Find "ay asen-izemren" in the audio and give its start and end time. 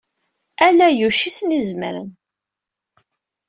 1.19-2.09